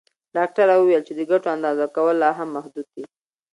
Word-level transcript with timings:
ډاکټره 0.35 0.73
وویل 0.77 1.01
چې 1.07 1.13
د 1.15 1.21
ګټو 1.31 1.47
اندازه 1.55 1.85
کول 1.95 2.15
لا 2.23 2.29
هم 2.37 2.49
محدود 2.55 2.87
دي. 2.93 3.03